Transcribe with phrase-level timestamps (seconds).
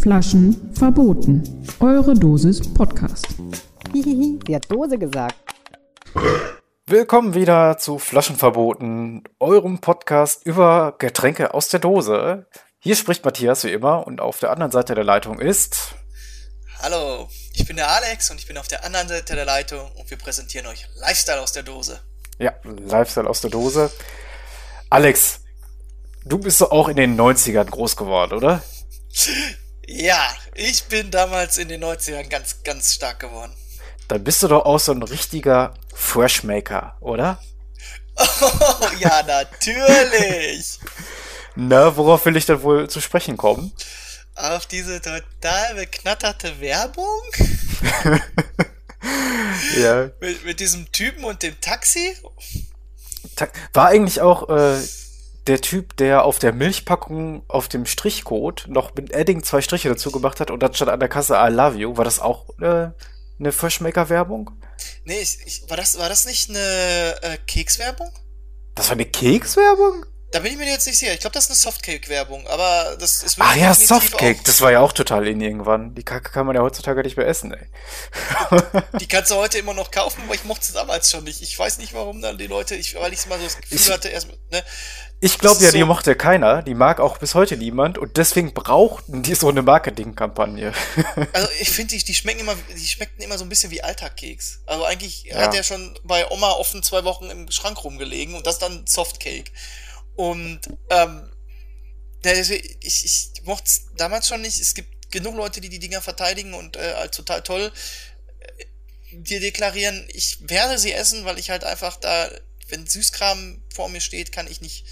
[0.00, 1.64] Flaschen verboten.
[1.80, 3.26] Eure Dosis Podcast.
[3.92, 5.36] Hihihi, sie hat Dose gesagt.
[6.86, 12.46] Willkommen wieder zu Flaschenverboten, eurem Podcast über Getränke aus der Dose.
[12.78, 15.94] Hier spricht Matthias wie immer und auf der anderen Seite der Leitung ist.
[16.80, 20.08] Hallo, ich bin der Alex und ich bin auf der anderen Seite der Leitung und
[20.08, 22.00] wir präsentieren euch Lifestyle aus der Dose.
[22.38, 23.90] Ja, Lifestyle aus der Dose.
[24.90, 25.40] Alex,
[26.28, 28.62] du bist doch auch in den 90ern groß geworden, oder?
[29.86, 30.22] Ja,
[30.54, 33.52] ich bin damals in den 90ern ganz, ganz stark geworden.
[34.08, 37.40] Dann bist du doch auch so ein richtiger Freshmaker, oder?
[38.16, 40.78] Oh, ja, natürlich.
[41.54, 43.72] Na, worauf will ich denn wohl zu sprechen kommen?
[44.34, 47.22] Auf diese total beknatterte Werbung?
[49.76, 50.10] ja.
[50.20, 52.16] Mit, mit, diesem Typen und dem Taxi?
[53.72, 54.78] War eigentlich auch äh,
[55.48, 60.10] der Typ, der auf der Milchpackung auf dem Strichcode noch mit Edding zwei Striche dazu
[60.10, 61.96] gemacht hat und dann stand an der Kasse I love you.
[61.96, 62.90] War das auch äh,
[63.38, 64.50] eine Freshmaker-Werbung?
[65.04, 66.58] Nee, ich, ich, war, das, war das nicht eine
[67.22, 68.10] äh, Kekswerbung?
[68.74, 70.04] Das war eine Kekswerbung?
[70.30, 71.14] Da bin ich mir jetzt nicht sicher.
[71.14, 74.80] Ich glaube, das ist eine Softcake-Werbung, aber das ist Ah ja, Softcake, das war ja
[74.80, 75.94] auch total in irgendwann.
[75.94, 77.66] Die Kacke kann man ja heutzutage nicht mehr essen, ey.
[79.00, 81.40] die kannst du heute immer noch kaufen, aber ich mochte sie damals schon nicht.
[81.40, 83.90] Ich weiß nicht, warum dann die Leute, ich, weil ich mal so das Gefühl ich,
[83.90, 84.62] hatte, erst, ne?
[85.20, 88.52] Ich glaube ja, so die mochte keiner, die mag auch bis heute niemand und deswegen
[88.52, 90.74] brauchten die so eine Marketingkampagne.
[91.32, 94.60] also ich finde, die, die schmecken immer, die schmeckten immer so ein bisschen wie Alltagkeks.
[94.66, 95.38] Also eigentlich ja.
[95.38, 99.50] hat der schon bei Oma offen zwei Wochen im Schrank rumgelegen und das dann Softcake.
[100.18, 101.30] Und ähm,
[102.24, 104.58] ich, ich mochte es damals schon nicht.
[104.58, 107.70] Es gibt genug Leute, die die Dinger verteidigen und äh, als total toll
[108.40, 108.64] äh,
[109.12, 112.28] dir deklarieren, ich werde sie essen, weil ich halt einfach da,
[112.66, 114.86] wenn Süßkram vor mir steht, kann ich nicht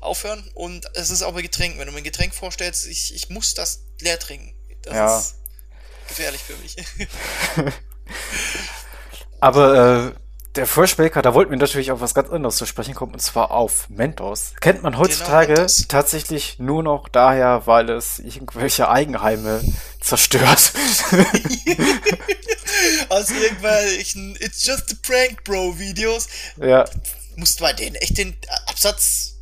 [0.00, 0.50] aufhören.
[0.54, 1.78] Und es ist auch bei Getränken.
[1.78, 4.52] Wenn du mir ein Getränk vorstellst, ich, ich muss das leer trinken.
[4.82, 5.18] Das ja.
[5.20, 5.34] ist
[6.08, 6.74] gefährlich für mich.
[9.38, 10.21] Aber äh,
[10.56, 13.50] der Freshbaker, da wollten wir natürlich auf was ganz anderes zu sprechen kommen, und zwar
[13.50, 14.52] auf Mentos.
[14.60, 19.62] Kennt man heutzutage genau, tatsächlich nur noch daher, weil es irgendwelche Eigenheime
[20.00, 20.72] zerstört.
[23.08, 26.28] Aus irgendwelchen It's just a prank, Bro Videos.
[26.56, 26.84] Ja.
[27.36, 28.36] Musst bei denen echt den
[28.66, 29.36] Absatz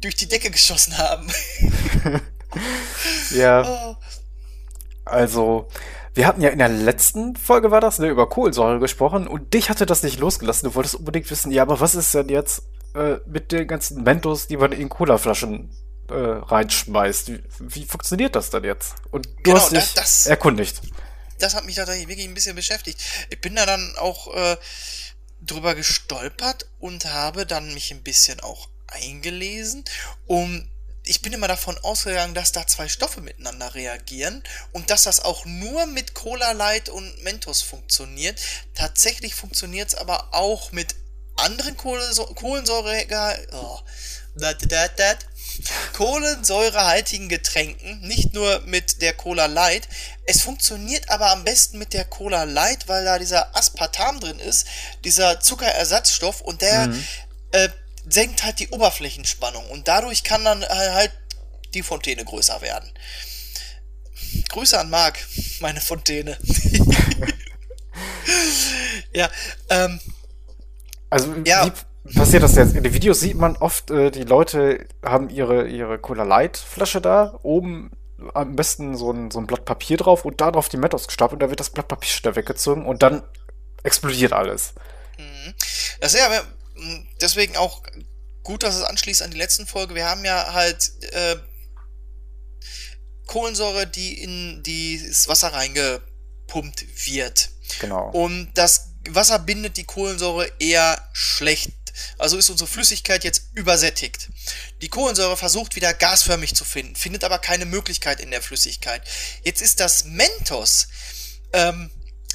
[0.00, 1.30] durch die Decke geschossen haben.
[3.30, 3.96] ja.
[3.96, 3.96] Oh.
[5.04, 5.68] Also,
[6.16, 9.68] wir hatten ja in der letzten Folge war das, ne, über Kohlensäure gesprochen und dich
[9.68, 10.66] hatte das nicht losgelassen.
[10.66, 12.62] Du wolltest unbedingt wissen, ja, aber was ist denn jetzt
[12.94, 15.70] äh, mit den ganzen Mentos, die man in Colaflaschen
[16.08, 17.28] äh, reinschmeißt?
[17.28, 18.94] Wie, wie, funktioniert das dann jetzt?
[19.10, 20.80] Und du genau, hast dich das, erkundigt.
[21.38, 22.98] Das hat mich tatsächlich wirklich ein bisschen beschäftigt.
[23.28, 24.56] Ich bin da dann auch äh,
[25.42, 29.84] drüber gestolpert und habe dann mich ein bisschen auch eingelesen,
[30.24, 30.66] um
[31.06, 35.44] ich bin immer davon ausgegangen, dass da zwei Stoffe miteinander reagieren und dass das auch
[35.44, 38.38] nur mit Cola Light und Mentos funktioniert.
[38.74, 40.96] Tatsächlich funktioniert es aber auch mit
[41.36, 43.78] anderen Kohlensäure, oh,
[44.38, 45.26] that, that, that,
[45.92, 49.88] kohlensäurehaltigen Getränken, nicht nur mit der Cola Light.
[50.26, 54.66] Es funktioniert aber am besten mit der Cola Light, weil da dieser Aspartam drin ist,
[55.04, 57.04] dieser Zuckerersatzstoff und der mhm.
[57.52, 57.68] äh,
[58.08, 61.12] senkt halt die Oberflächenspannung und dadurch kann dann halt
[61.74, 62.90] die Fontäne größer werden.
[64.48, 65.18] Grüße an Marc,
[65.60, 66.38] meine Fontäne.
[69.12, 69.28] ja,
[69.70, 70.00] ähm.
[71.10, 71.70] Also, ja.
[72.04, 72.74] wie passiert das jetzt?
[72.74, 77.00] In den Videos sieht man oft, äh, die Leute haben ihre, ihre Cola Light Flasche
[77.00, 77.90] da, oben
[78.34, 81.34] am besten so ein, so ein Blatt Papier drauf und da drauf die Mentos gestapelt
[81.34, 83.22] und da wird das Blatt Papier schnell weggezogen und dann
[83.82, 84.74] explodiert alles.
[85.18, 85.54] Mhm.
[86.00, 86.42] Das ist ja
[87.20, 87.82] deswegen auch
[88.42, 89.94] gut, dass es anschließt an die letzten Folge.
[89.94, 91.36] Wir haben ja halt äh,
[93.26, 97.50] Kohlensäure, die in das Wasser reingepumpt wird.
[97.80, 98.10] Genau.
[98.10, 101.72] Und das Wasser bindet die Kohlensäure eher schlecht.
[102.18, 104.28] Also ist unsere Flüssigkeit jetzt übersättigt.
[104.82, 109.02] Die Kohlensäure versucht wieder gasförmig zu finden, findet aber keine Möglichkeit in der Flüssigkeit.
[109.42, 110.88] Jetzt ist das Mentos
[111.52, 111.90] ähm,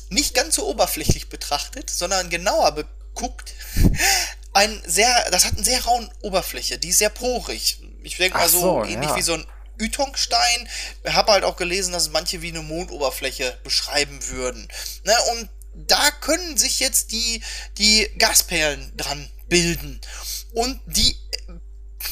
[0.09, 2.75] nicht ganz so oberflächlich betrachtet, sondern genauer
[3.13, 3.53] beguckt,
[4.53, 7.79] ein sehr, das hat eine sehr rauen Oberfläche, die ist sehr porig.
[8.03, 9.15] Ich denke mal so, so, ähnlich ja.
[9.15, 9.45] wie so ein
[9.79, 10.69] Ytongstein.
[11.03, 14.67] Ich habe halt auch gelesen, dass manche wie eine Mondoberfläche beschreiben würden.
[15.03, 15.13] Ne?
[15.33, 17.41] Und da können sich jetzt die,
[17.77, 20.01] die Gasperlen dran bilden.
[20.53, 21.15] Und die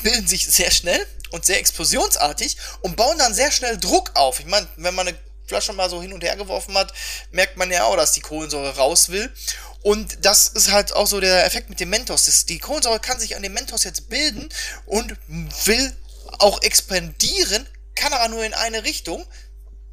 [0.04, 4.40] bilden sich sehr schnell und sehr explosionsartig und bauen dann sehr schnell Druck auf.
[4.40, 6.94] Ich meine, wenn man eine Flasche mal so hin und her geworfen hat,
[7.32, 9.34] merkt man ja auch, dass die Kohlensäure raus will.
[9.82, 12.26] Und das ist halt auch so der Effekt mit dem Mentos.
[12.26, 14.50] Das, die Kohlensäure kann sich an dem Mentos jetzt bilden
[14.86, 15.18] und
[15.66, 15.96] will
[16.40, 17.66] auch expandieren,
[17.96, 19.26] kann aber nur in eine Richtung.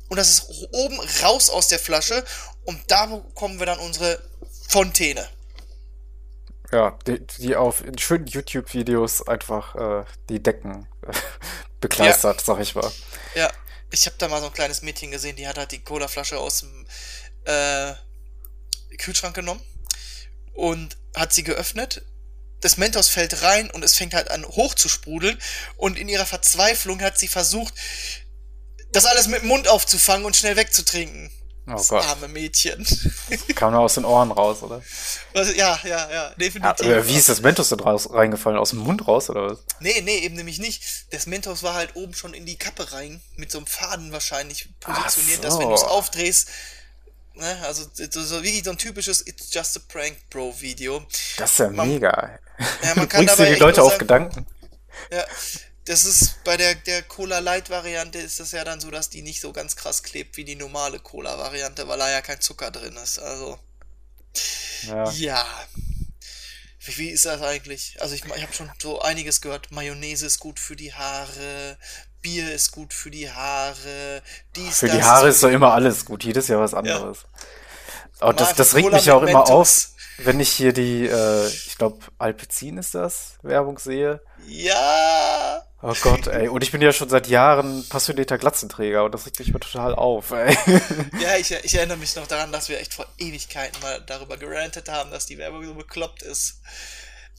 [0.08, 2.24] Und das ist oben raus aus der Flasche.
[2.64, 4.20] Und da bekommen wir dann unsere
[4.68, 5.28] Fontäne.
[6.72, 11.12] Ja, die, die auf in schönen YouTube-Videos einfach äh, die Decken äh,
[11.80, 12.90] bekleistert, sag ich mal.
[13.36, 13.50] Ja,
[13.92, 16.60] ich habe da mal so ein kleines Mädchen gesehen, die hat halt die Colaflasche aus
[16.60, 16.86] dem
[17.44, 17.94] äh,
[18.96, 19.60] Kühlschrank genommen
[20.56, 22.02] und hat sie geöffnet.
[22.60, 25.38] Das Mentos fällt rein und es fängt halt an hoch zu sprudeln.
[25.76, 27.74] Und in ihrer Verzweiflung hat sie versucht,
[28.92, 31.30] das alles mit dem Mund aufzufangen und schnell wegzutrinken.
[31.68, 32.04] Oh das Gott.
[32.04, 32.86] arme Mädchen.
[33.56, 34.82] Kam nur aus den Ohren raus, oder?
[35.32, 36.86] Was- ja, ja, ja, definitiv.
[36.86, 38.56] Ja, wie ist das Mentos denn raus, reingefallen?
[38.56, 39.58] Aus dem Mund raus, oder was?
[39.80, 40.82] Nee, nee, eben nämlich nicht.
[41.10, 44.68] Das Mentos war halt oben schon in die Kappe rein, mit so einem Faden wahrscheinlich
[44.78, 45.58] positioniert, Ach dass so.
[45.58, 46.48] wenn du es aufdrehst,
[47.36, 51.06] ne, also so, so wirklich so ein typisches It's just a prank, Bro Video.
[51.36, 52.38] Das ist ja Man- mega.
[52.82, 54.46] Ja, man kann Bringst dabei die Leute auf sagen- Gedanken?
[55.10, 55.24] Ja,
[55.84, 59.22] das ist bei der, der Cola Light Variante ist das ja dann so, dass die
[59.22, 62.70] nicht so ganz krass klebt wie die normale Cola Variante, weil da ja kein Zucker
[62.70, 63.18] drin ist.
[63.18, 63.58] Also,
[64.82, 65.10] Ja.
[65.12, 65.46] ja.
[66.80, 67.96] Wie, wie ist das eigentlich?
[68.00, 69.70] Also ich, ich habe schon so einiges gehört.
[69.70, 71.76] Mayonnaise ist gut für die Haare,
[72.26, 74.20] Bier ist gut für die Haare,
[74.56, 77.18] dies, Für die das Haare ist doch immer alles gut, jedes Jahr was anderes.
[78.18, 81.46] Aber das, einfach das regt mich ja auch immer auf, wenn ich hier die, äh,
[81.46, 84.20] ich glaube, Alpecin ist das, Werbung sehe.
[84.48, 85.62] Ja.
[85.82, 86.48] Oh Gott, ey.
[86.48, 89.94] Und ich bin ja schon seit Jahren passionierter Glatzenträger und das regt mich immer total
[89.94, 90.52] auf, ey.
[91.20, 94.88] Ja, ich, ich erinnere mich noch daran, dass wir echt vor Ewigkeiten mal darüber gerantet
[94.88, 96.60] haben, dass die Werbung so bekloppt ist.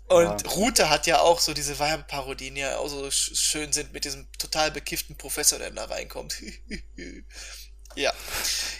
[0.07, 0.49] Und Ja.
[0.51, 4.05] Rute hat ja auch so diese Werbeparodien, die ja auch so sch schön sind mit
[4.05, 6.35] diesem total bekifften Professor, der da reinkommt.
[7.95, 8.13] ja.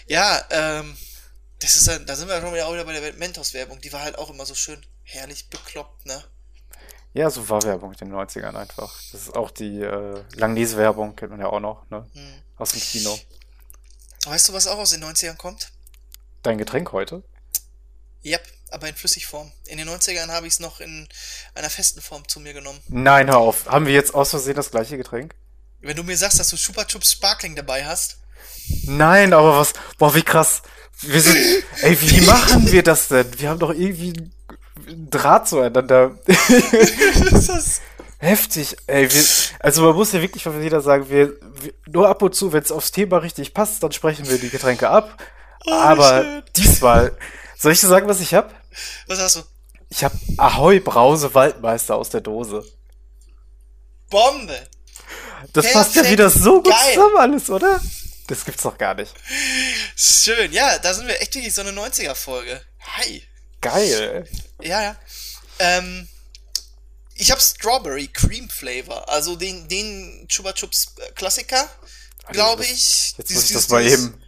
[0.06, 0.96] Ja, ähm,
[1.60, 3.80] das ist dann, da sind wir schon wieder auch wieder bei der Mentos-Werbung.
[3.80, 6.24] Die war halt auch immer so schön herrlich bekloppt, ne?
[7.14, 8.94] Ja, so war Werbung in den 90ern einfach.
[9.12, 12.08] Das ist auch die äh, Langnese-Werbung, kennt man ja auch noch, ne?
[12.12, 12.42] Hm.
[12.56, 13.18] Aus dem Kino.
[14.24, 15.72] Weißt du, was auch aus den 90ern kommt?
[16.42, 17.22] Dein Getränk heute?
[18.24, 18.42] Yep,
[18.72, 19.50] aber in Flüssigform.
[19.66, 21.08] In den 90ern habe ich es noch in
[21.54, 22.80] einer festen Form zu mir genommen.
[22.88, 23.66] Nein, hör auf.
[23.66, 25.34] Haben wir jetzt aus Versehen das gleiche Getränk?
[25.80, 28.18] Wenn du mir sagst, dass du Chupa Chups Sparkling dabei hast,
[28.84, 30.62] Nein, aber was, boah, wie krass.
[31.00, 31.36] Wir sind,
[31.82, 33.26] ey, wie machen wir das denn?
[33.38, 34.12] Wir haben doch irgendwie
[34.88, 36.18] einen Draht zueinander.
[36.26, 37.80] ist das
[38.20, 39.08] Heftig, ey.
[39.12, 39.22] Wir,
[39.60, 42.62] also man muss ja wirklich von jeder sagen, wir, wir nur ab und zu, wenn
[42.62, 45.22] es aufs Thema richtig passt, dann sprechen wir die Getränke ab.
[45.70, 46.42] aber schön.
[46.56, 47.16] diesmal,
[47.58, 48.54] soll ich dir sagen, was ich hab?
[49.06, 49.42] Was hast du?
[49.90, 52.64] Ich hab Ahoi Brause Waldmeister aus der Dose.
[54.10, 54.68] Bombe!
[55.52, 56.94] Das passt ja Perfekt, wieder so gut geil.
[56.94, 57.80] zusammen alles, oder?
[58.26, 59.14] Das gibt's doch gar nicht.
[59.96, 62.60] Schön, ja, da sind wir echt wirklich so eine 90er-Folge.
[62.80, 63.22] Hi.
[63.60, 64.28] Geil.
[64.60, 64.96] Ja, ja.
[65.58, 66.08] Ähm,
[67.14, 71.68] ich habe Strawberry Cream Flavor, also den, den Chupa Chups äh, Klassiker,
[72.30, 73.14] glaube ich.
[73.16, 74.22] Jetzt muss ich das mal eben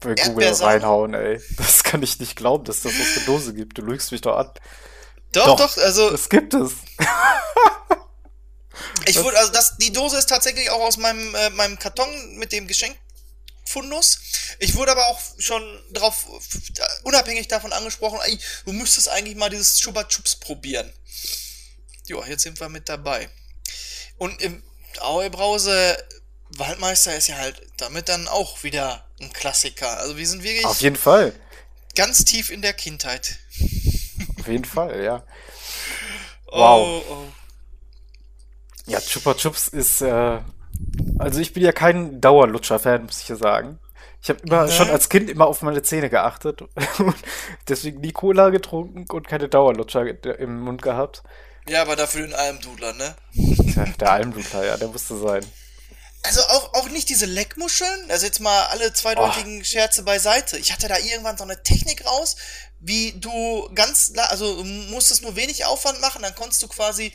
[0.00, 1.40] bei Google reinhauen, ey.
[1.56, 3.76] Das kann ich nicht glauben, dass das aus der Dose gibt.
[3.76, 4.50] Du lügst mich doch an.
[5.32, 6.72] Doch, doch, also Das gibt es.
[9.06, 12.52] ich wurde, also das, die Dose ist tatsächlich auch aus meinem, äh, meinem Karton mit
[12.52, 14.18] dem Geschenkfundus.
[14.60, 19.50] Ich wurde aber auch schon drauf, äh, unabhängig davon angesprochen, ey, du müsstest eigentlich mal
[19.50, 20.90] dieses Chupa Chups probieren.
[22.06, 23.28] Ja, jetzt sind wir mit dabei.
[24.16, 24.62] Und im
[25.00, 26.02] Aue Brause
[26.50, 29.98] Waldmeister ist ja halt damit dann auch wieder ein Klassiker.
[29.98, 31.32] Also wir sind wirklich Auf jeden Fall.
[31.94, 33.38] ganz tief in der Kindheit.
[34.38, 35.22] Auf jeden Fall, ja.
[36.52, 37.02] Wow.
[37.08, 37.24] Oh, oh.
[38.86, 40.38] Ja, Chupa Chups ist, äh,
[41.18, 43.78] also ich bin ja kein Dauerlutscher-Fan, muss ich ja sagen.
[44.22, 44.72] Ich habe immer Ne?
[44.72, 46.62] schon als Kind immer auf meine Zähne geachtet
[46.98, 47.14] und
[47.68, 51.24] deswegen nie Cola getrunken und keine Dauerlutscher im Mund gehabt.
[51.68, 53.16] Ja, aber dafür den Almdudler, ne?
[54.00, 55.44] Der Almdudler, ja, der musste sein.
[56.26, 60.58] Also auch, auch nicht diese Leckmuscheln, also jetzt mal alle zweideutigen Scherze beiseite.
[60.58, 62.36] Ich hatte da irgendwann so eine Technik raus,
[62.80, 67.12] wie du ganz, also musstest nur wenig Aufwand machen, dann konntest du quasi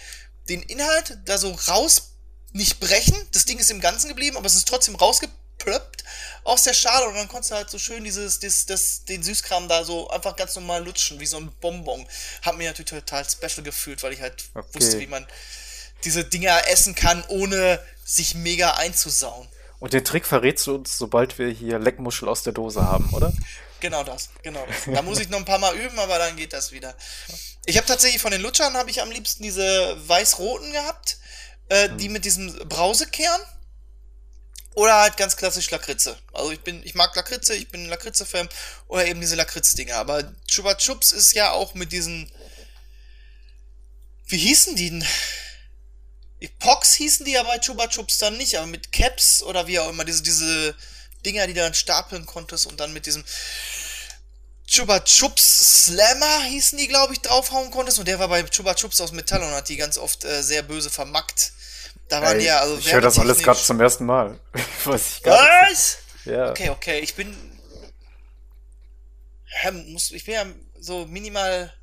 [0.49, 2.15] den Inhalt da so raus,
[2.53, 6.01] nicht brechen, das Ding ist im Ganzen geblieben, aber es ist trotzdem rausgeplöppt
[6.43, 7.07] auch sehr schade.
[7.07, 10.35] Und dann konntest du halt so schön dieses, das, das, den Süßkram da so einfach
[10.35, 12.07] ganz normal lutschen, wie so ein Bonbon.
[12.41, 14.67] Hat mir natürlich total special gefühlt, weil ich halt Okay.
[14.73, 15.25] wusste, wie man
[16.03, 19.48] diese Dinger essen kann, ohne sich mega einzusauen.
[19.79, 23.34] Und den Trick verrätst du uns, sobald wir hier Leckmuschel aus der Dose haben, oder?
[23.79, 24.93] Genau das, genau das.
[24.93, 26.96] Da muss ich noch ein paar Mal üben, aber dann geht das wieder.
[27.65, 31.17] Ich habe tatsächlich von den Lutschern habe ich am liebsten diese weiß-roten gehabt,
[31.70, 33.41] äh, die mit diesem Brausekern.
[34.74, 36.17] Oder halt ganz klassisch Lakritze.
[36.31, 38.48] Also ich bin, ich mag Lakritze, ich bin Lakritze-Fan.
[38.88, 39.96] Oder eben diese Lakritz-Dinger.
[39.96, 42.31] Aber Chupa Chups ist ja auch mit diesen.
[44.27, 45.05] Wie hießen die denn?
[46.48, 49.89] Pox hießen die ja bei Chupa Chups dann nicht, aber mit Caps oder wie auch
[49.89, 50.75] immer, diese, diese
[51.25, 53.24] Dinger, die du dann stapeln konntest und dann mit diesem
[54.67, 58.00] Chupa Chups Slammer hießen die, glaube ich, draufhauen konntest.
[58.00, 60.63] Und der war bei Chupa Chups aus Metall und hat die ganz oft äh, sehr
[60.63, 61.51] böse vermackt.
[62.07, 64.39] Da waren Ey, die ja, also ich höre das alles gerade zum ersten Mal.
[64.86, 65.25] Weiß ich.
[65.25, 65.98] Was?
[66.25, 66.51] Ja.
[66.51, 67.36] Okay, okay, ich bin.
[70.12, 70.45] Ich bin ja
[70.79, 71.74] so minimal.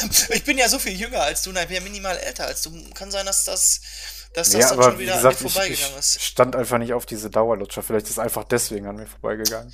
[0.30, 2.62] ich bin ja so viel jünger als du, nein, ich bin ja minimal älter als
[2.62, 2.72] du.
[2.94, 3.80] Kann sein, dass das,
[4.34, 6.22] dass das ja, dann aber schon wie wieder gesagt, an ich, vorbeigegangen ich ist.
[6.22, 7.82] stand einfach nicht auf diese Dauerlutscher.
[7.82, 9.72] Vielleicht ist einfach deswegen an mir vorbeigegangen.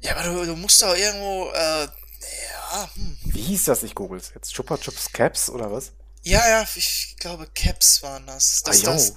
[0.00, 3.18] Ja, aber du, du musst doch irgendwo, äh, ja, hm.
[3.24, 3.82] Wie hieß das?
[3.82, 4.54] Ich google's jetzt.
[4.54, 5.92] Chupa Chups Caps oder was?
[6.22, 8.62] Ja, ja, ich glaube, Caps waren das.
[8.64, 9.14] das, Ah, das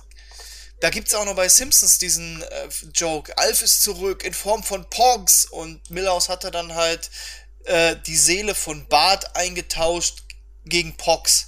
[0.81, 3.37] da gibt's auch noch bei Simpsons diesen äh, Joke.
[3.37, 7.11] Alf ist zurück in Form von Pogs und Milhouse hatte dann halt
[7.65, 10.23] äh, die Seele von Bart eingetauscht
[10.65, 11.47] gegen Pogs.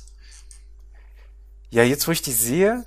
[1.70, 2.86] Ja, jetzt wo ich die sehe,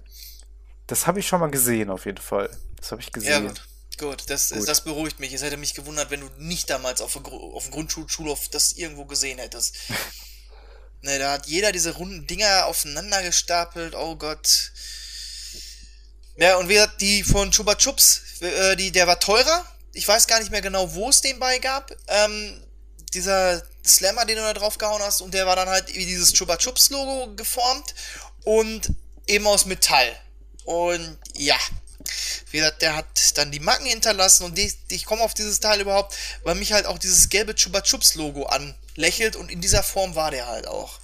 [0.87, 2.51] das habe ich schon mal gesehen auf jeden Fall.
[2.77, 3.49] Das habe ich Ja, gesehen.
[3.49, 3.63] gut.
[3.99, 4.69] Gut, das, Gut.
[4.69, 5.33] das beruhigt mich.
[5.33, 9.39] Es hätte mich gewundert, wenn du nicht damals auf, auf dem Grundschulschulhof das irgendwo gesehen
[9.39, 9.75] hättest.
[11.01, 13.95] ne, da hat jeder diese runden Dinger aufeinander gestapelt.
[13.95, 14.73] Oh Gott.
[16.37, 19.65] Ja, und wie gesagt, die von Chupa Chups, äh, die, der war teurer.
[19.95, 21.91] Ich weiß gar nicht mehr genau, wo es den bei gab.
[22.09, 22.63] Ähm,
[23.15, 26.33] dieser Slammer, den du da drauf gehauen hast, und der war dann halt wie dieses
[26.33, 27.95] Chupa Chups Logo geformt
[28.45, 28.93] und
[29.27, 30.15] eben aus Metall.
[30.65, 31.57] Und ja,
[32.51, 33.07] wie gesagt, der hat
[33.39, 36.87] dann die Macken hinterlassen und die, ich komme auf dieses Teil überhaupt, weil mich halt
[36.87, 40.99] auch dieses gelbe Chupa Chups Logo anlächelt und in dieser Form war der halt auch.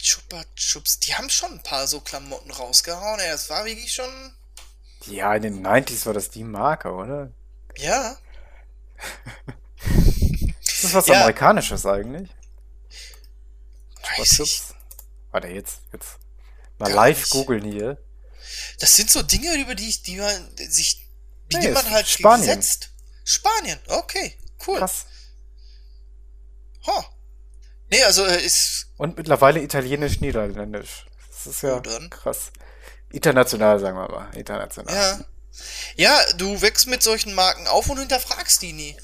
[0.00, 4.34] Chupa Chups, die haben schon ein paar so Klamotten rausgehauen, ey, das war wirklich schon,
[5.06, 7.32] Ja, in den 90s war das die Marke, oder?
[7.76, 8.16] ja.
[10.84, 11.14] Ist das was Ja.
[11.20, 12.30] Amerikanisches eigentlich?
[14.18, 14.62] Weiß ich.
[15.30, 16.18] Warte, jetzt, jetzt.
[16.78, 17.30] Mal Gar live nicht.
[17.30, 17.98] googeln hier.
[18.78, 21.06] Das sind so Dinge, über die ich, die man sich,
[21.52, 22.46] die Nee, man halt Spanien.
[22.46, 22.90] gesetzt.
[23.24, 24.36] Spanien, okay,
[24.66, 24.78] cool.
[24.78, 25.06] Krass.
[26.86, 27.02] Huh.
[27.90, 31.06] Nee, also äh, ist, Und mittlerweile italienisch-niederländisch.
[31.30, 32.10] Das ist ja dann.
[32.10, 32.50] krass.
[33.10, 34.34] International, sagen wir mal.
[34.36, 34.94] International.
[34.94, 35.24] ja.
[35.96, 38.96] Ja, du wächst mit solchen Marken auf und hinterfragst die nie.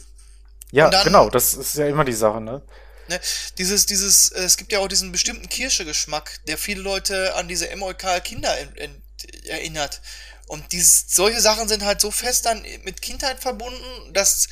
[0.72, 2.62] Ja, dann- genau, das ist ja immer die Sache, ne?
[3.08, 3.20] Ne,
[3.58, 7.68] dieses, dieses, äh, es gibt ja auch diesen bestimmten Kirschegeschmack, der viele Leute an diese
[7.68, 9.02] Emoikal Kinder in, in,
[9.46, 10.00] erinnert.
[10.46, 14.46] Und dieses, solche Sachen sind halt so fest dann mit Kindheit verbunden, dass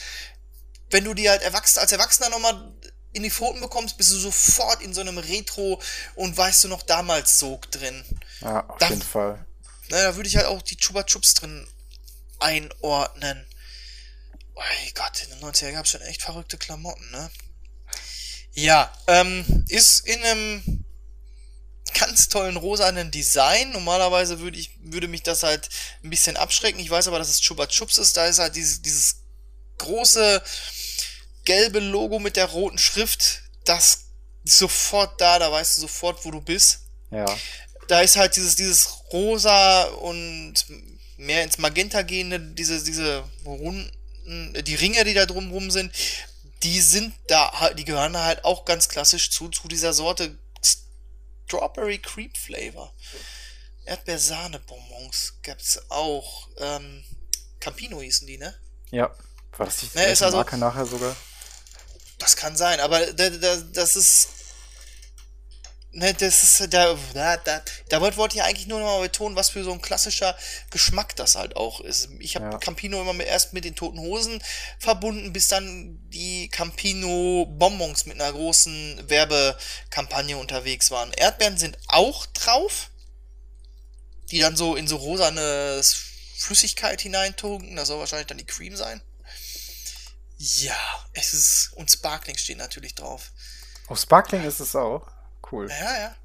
[0.91, 2.73] wenn du die halt erwachsen, als Erwachsener nochmal
[3.13, 5.81] in die Pfoten bekommst, bist du sofort in so einem Retro
[6.15, 8.05] und weißt du noch damals Sog drin.
[8.41, 9.45] Ja, auf Da- jeden Fall.
[9.91, 11.67] Na, da würde ich halt auch die Chupa Chups drin
[12.41, 13.45] einordnen.
[14.61, 17.31] Oh Gott, in den 90er gab es schon echt verrückte Klamotten, ne?
[18.55, 20.85] Ja, ähm, ist in einem
[21.95, 23.71] ganz tollen rosanen Design.
[23.71, 25.69] Normalerweise würde ich, würde mich das halt
[26.03, 26.81] ein bisschen abschrecken.
[26.81, 28.17] Ich weiß aber, dass es Chupa Chups ist.
[28.17, 29.17] Da ist halt dieses, dieses
[29.79, 30.43] große
[31.45, 33.43] gelbe Logo mit der roten Schrift.
[33.65, 34.07] Das
[34.45, 37.27] ist sofort da, da weißt du sofort, wo du bist Ja.
[37.87, 40.55] da ist halt dieses, dieses rosa und
[41.17, 43.91] mehr ins Magenta gehende, diese, diese runden,
[44.29, 45.93] die Ringe, die da drumrum sind,
[46.63, 50.39] die sind da die gehören da halt auch ganz klassisch zu, zu dieser Sorte
[51.47, 52.93] Strawberry Cream Flavor.
[53.87, 56.49] Erdbeersahne-Bonbons gab's auch.
[56.59, 57.05] Ähm,
[57.61, 58.55] Campino hießen die, ne?
[58.91, 59.11] Ja.
[59.57, 61.17] War das die Ne, ist also- Marke nachher sogar?
[62.19, 64.29] Das kann sein, aber da, da, das ist.
[65.91, 66.73] Ne, das ist.
[66.73, 69.81] Da, da, da, da wollte ich eigentlich nur noch mal betonen, was für so ein
[69.81, 70.37] klassischer
[70.71, 72.11] Geschmack das halt auch ist.
[72.19, 72.59] Ich habe Ja.
[72.59, 74.43] Campino immer mit, erst mit den Toten Hosen
[74.79, 81.13] verbunden, bis dann die Campino Bonbons mit einer großen Werbekampagne unterwegs waren.
[81.13, 82.91] Erdbeeren sind auch drauf,
[84.31, 85.81] die dann so in so rosane
[86.37, 87.77] Flüssigkeit hineintunken.
[87.77, 89.01] Das soll wahrscheinlich dann die Cream sein.
[90.37, 90.77] Ja,
[91.15, 91.71] es ist.
[91.75, 93.33] Und Sparkling steht natürlich drauf.
[93.89, 95.07] Oh, Sparkling ist es auch.
[95.51, 95.69] Cool.
[95.71, 96.17] Ja, ja.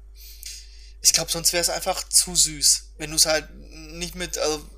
[1.00, 2.92] Ich glaube, sonst wäre es einfach zu süß.
[2.98, 4.38] Wenn du es halt nicht mit.
[4.38, 4.68] Also,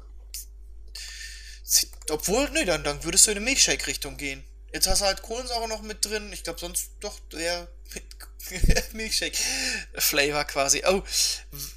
[2.11, 4.45] Obwohl, nee, dann, dann würdest du in eine Milkshake-Richtung gehen.
[4.73, 6.33] Jetzt hast du halt Kohlensäure noch mit drin.
[6.33, 7.69] Ich glaube, sonst doch der
[8.93, 10.83] Milkshake-Flavor quasi.
[10.87, 11.03] Oh,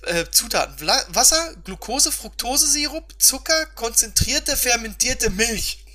[0.03, 0.77] äh, Zutaten.
[0.77, 5.85] Vla Wasser, Glucose, Fructose-Sirup, Zucker, konzentrierte, fermentierte Milch.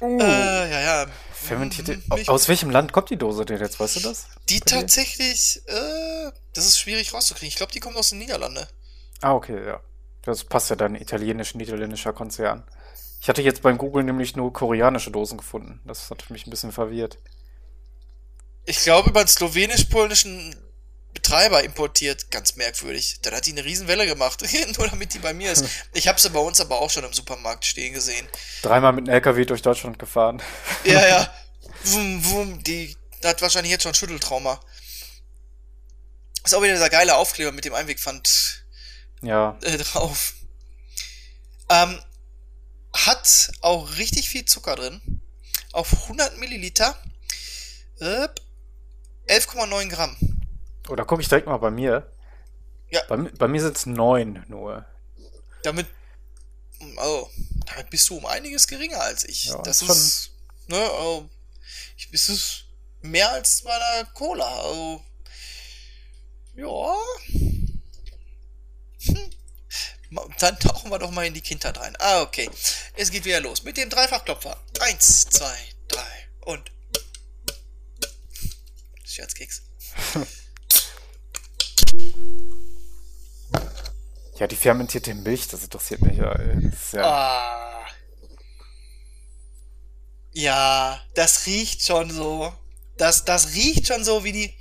[0.00, 0.18] oh.
[0.20, 1.06] äh, ja, ja.
[1.44, 2.00] Fermentierte.
[2.08, 2.28] Milch.
[2.28, 3.78] Aus welchem Land kommt die Dose denn jetzt?
[3.78, 4.26] Weißt du das?
[4.48, 7.48] Die tatsächlich, äh, das ist schwierig rauszukriegen.
[7.48, 8.66] Ich glaube, die kommt aus den Niederlanden.
[9.20, 9.80] Ah, okay, ja.
[10.22, 12.64] Das passt ja dann italienisch, niederländischer Konzern.
[13.20, 15.80] Ich hatte jetzt beim Google nämlich nur koreanische Dosen gefunden.
[15.84, 17.18] Das hat mich ein bisschen verwirrt.
[18.64, 20.54] Ich glaube, über slowenisch-polnischen
[21.24, 22.30] Betreiber importiert.
[22.30, 23.16] Ganz merkwürdig.
[23.22, 24.44] Dann hat die eine Riesenwelle gemacht.
[24.78, 25.64] nur damit die bei mir ist.
[25.94, 28.28] Ich habe sie bei uns aber auch schon im Supermarkt stehen gesehen.
[28.62, 30.42] Dreimal mit einem LKW durch Deutschland gefahren.
[30.84, 31.34] Ja, ja.
[31.84, 34.60] Wum, wum, die hat wahrscheinlich jetzt schon Schütteltrauma.
[36.44, 38.64] Ist auch wieder dieser geile Aufkleber mit dem Einwegpfand
[39.22, 39.58] ja.
[39.62, 40.34] Äh, drauf.
[41.70, 42.00] Ähm,
[42.92, 45.20] hat auch richtig viel Zucker drin.
[45.72, 46.98] Auf 100 Milliliter.
[48.00, 48.28] Äh,
[49.28, 50.33] 11,9 Gramm.
[50.88, 52.10] Oh, da gucke ich direkt mal bei mir.
[52.90, 53.02] Ja.
[53.08, 54.84] Bei, bei mir sind es 9 nur.
[55.62, 55.86] Damit.
[56.98, 57.28] Oh,
[57.66, 59.46] damit bist du um einiges geringer als ich.
[59.46, 59.90] Ja, das schon.
[59.90, 60.30] ist.
[60.66, 61.28] Ne, oh,
[61.96, 62.64] ich bist es
[63.00, 64.46] mehr als bei der Cola.
[64.46, 65.02] Also,
[66.56, 66.96] ja.
[69.06, 69.30] Hm.
[70.38, 71.96] Dann tauchen wir doch mal in die Kindheit rein.
[71.98, 72.48] Ah, okay.
[72.94, 74.56] Es geht wieder los mit dem Dreifachklopfer.
[74.80, 75.56] Eins, zwei,
[75.88, 76.70] drei und.
[79.04, 79.62] Scherzkeks.
[84.38, 86.34] Ja, die fermentierte Milch, das interessiert mich ja.
[86.34, 87.86] Das ja, ah.
[90.32, 92.52] ja, das riecht schon so.
[92.96, 94.54] Das, das riecht schon so wie die.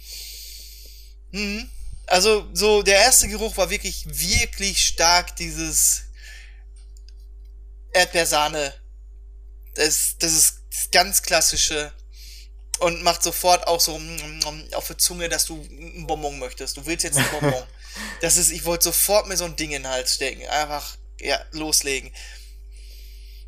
[1.31, 1.69] Hm.
[2.05, 6.03] Also, so, der erste Geruch war wirklich, wirklich stark, dieses
[7.93, 8.73] Erdbeersahne.
[9.75, 11.91] Das, das ist das ganz klassische.
[12.79, 13.99] Und macht sofort auch so
[14.73, 16.75] auf der Zunge, dass du ein Bonbon möchtest.
[16.75, 17.63] Du willst jetzt ein Bonbon.
[18.21, 20.45] das ist, ich wollte sofort mir so ein Ding in den Hals stecken.
[20.47, 22.11] Einfach, ja, loslegen.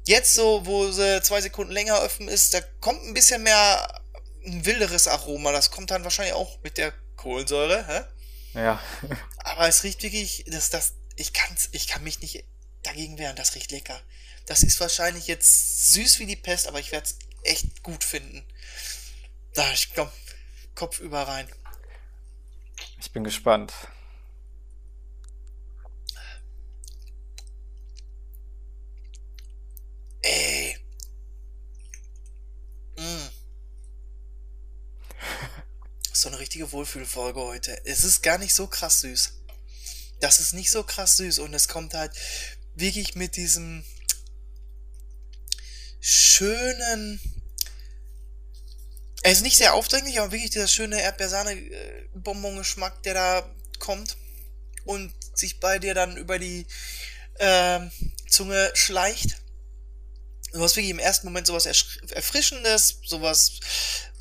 [0.05, 4.01] Jetzt so, wo sie zwei Sekunden länger offen ist, da kommt ein bisschen mehr
[4.45, 5.51] ein wilderes Aroma.
[5.51, 8.59] Das kommt dann wahrscheinlich auch mit der Kohlensäure, hä?
[8.59, 8.81] Ja.
[9.37, 12.45] Aber es riecht wirklich, das, das, ich kann's, ich kann mich nicht
[12.83, 13.99] dagegen wehren, das riecht lecker.
[14.45, 18.45] Das ist wahrscheinlich jetzt süß wie die Pest, aber ich werde es echt gut finden.
[19.55, 20.09] Da, ich komm,
[20.75, 21.47] Kopf über rein.
[22.99, 23.73] Ich bin gespannt.
[30.21, 30.77] Ey.
[32.97, 33.29] Mm.
[36.11, 37.85] so eine richtige Wohlfühlfolge heute.
[37.85, 39.39] Es ist gar nicht so krass süß.
[40.19, 42.11] Das ist nicht so krass süß und es kommt halt
[42.73, 43.85] wirklich mit diesem
[46.01, 47.21] schönen.
[49.25, 54.17] Er ist nicht sehr aufdringlich, aber wirklich dieser schöne Erdbeersahne-Bonbon-Geschmack, der da kommt
[54.83, 56.67] und sich bei dir dann über die
[57.39, 57.79] äh,
[58.29, 59.41] Zunge schleicht.
[60.53, 63.53] Du hast wirklich im ersten Moment sowas Erfrischendes, sowas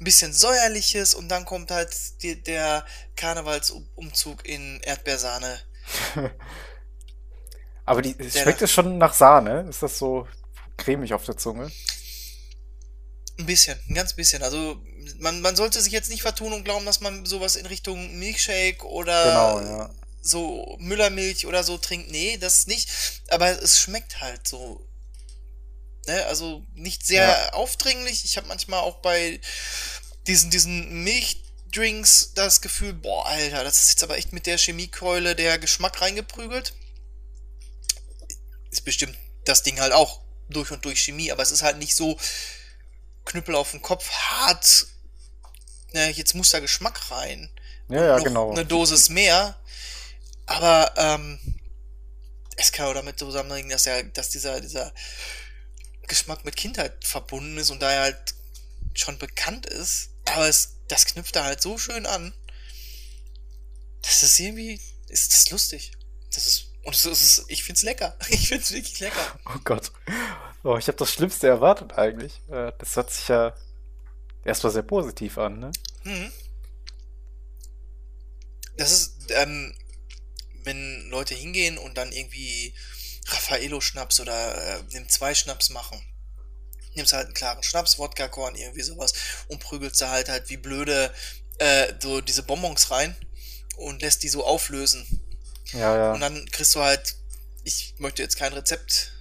[0.00, 5.60] ein bisschen säuerliches und dann kommt halt die, der Karnevalsumzug in Erdbeersahne.
[7.84, 9.66] Aber die schmeckt es schon nach Sahne?
[9.68, 10.26] Ist das so
[10.78, 11.70] cremig auf der Zunge?
[13.38, 14.42] Ein bisschen, ein ganz bisschen.
[14.42, 14.80] Also
[15.18, 18.84] man, man sollte sich jetzt nicht vertun und glauben, dass man sowas in Richtung Milkshake
[18.84, 19.94] oder genau, ja.
[20.20, 22.10] so Müllermilch oder so trinkt.
[22.10, 22.88] Nee, das nicht.
[23.28, 24.86] Aber es schmeckt halt so
[26.06, 26.26] Ne?
[26.26, 27.52] Also nicht sehr ja.
[27.52, 28.24] aufdringlich.
[28.24, 29.40] Ich habe manchmal auch bei
[30.26, 35.34] diesen, diesen Milchdrinks das Gefühl, boah, Alter, das ist jetzt aber echt mit der Chemiekeule
[35.34, 36.74] der Geschmack reingeprügelt.
[38.70, 41.94] Ist bestimmt das Ding halt auch durch und durch Chemie, aber es ist halt nicht
[41.94, 42.18] so
[43.24, 44.86] Knüppel auf den Kopf, hart.
[45.92, 47.50] Ne, jetzt muss da Geschmack rein.
[47.88, 48.50] Ja, ja, genau.
[48.50, 49.58] Eine Dosis mehr.
[50.46, 51.38] Aber ähm,
[52.56, 54.92] es kann auch damit zusammenhängen, dass ja, dass dieser, dieser
[56.06, 58.34] Geschmack mit Kindheit verbunden ist und da er halt
[58.94, 62.32] schon bekannt ist, aber es, das knüpft da halt so schön an.
[64.02, 65.92] Das ist irgendwie, ist das lustig.
[66.32, 68.16] Das ist, und es ist, ich find's lecker.
[68.28, 69.38] Ich find's wirklich lecker.
[69.46, 69.90] Oh Gott.
[70.64, 72.40] Oh, ich habe das Schlimmste erwartet eigentlich.
[72.48, 73.54] Äh, das hört sich ja
[74.44, 75.70] erstmal sehr positiv an, ne?
[76.04, 76.32] Mhm.
[78.78, 79.76] Das ist, ähm,
[80.64, 82.74] wenn Leute hingehen und dann irgendwie
[83.26, 86.00] Raffaello-Schnaps oder äh, nimm zwei Schnaps machen.
[86.94, 89.12] Nimmst halt einen klaren Schnaps, Wodka-Korn, irgendwie sowas
[89.48, 91.12] und prügelst da halt halt wie blöde
[91.58, 93.14] äh, so diese Bonbons rein
[93.76, 95.20] und lässt die so auflösen.
[95.72, 96.12] Ja, ja.
[96.12, 97.16] Und dann kriegst du halt,
[97.64, 99.13] ich möchte jetzt kein Rezept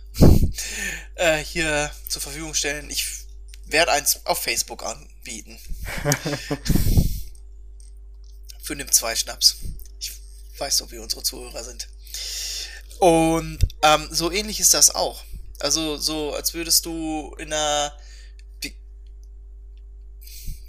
[1.15, 2.89] äh, hier zur Verfügung stellen.
[2.89, 3.05] Ich
[3.65, 5.57] werde eins auf Facebook anbieten.
[8.61, 9.57] Für den zwei Schnaps.
[9.99, 10.13] Ich
[10.57, 11.87] weiß doch, wie unsere Zuhörer sind.
[12.99, 15.23] Und ähm, so ähnlich ist das auch.
[15.59, 17.97] Also so, als würdest du in einer
[18.63, 18.75] die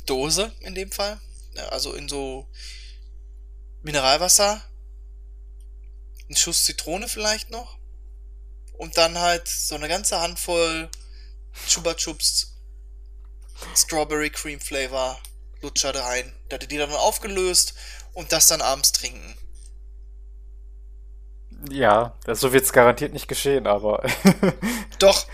[0.07, 1.21] Dose in dem Fall,
[1.55, 2.49] ja, also in so
[3.83, 4.63] Mineralwasser,
[6.27, 7.79] einen Schuss Zitrone vielleicht noch
[8.79, 10.89] und dann halt so eine ganze Handvoll
[11.69, 12.55] Chupa Chups
[13.77, 15.19] Strawberry Cream Flavor
[15.63, 16.33] Lutscher rein.
[16.49, 17.75] Da hat die dann aufgelöst
[18.13, 19.35] und das dann abends trinken.
[21.71, 24.05] Ja, so wird es garantiert nicht geschehen, aber.
[24.99, 25.27] doch,